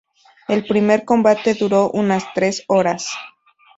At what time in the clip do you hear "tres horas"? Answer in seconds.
2.33-3.07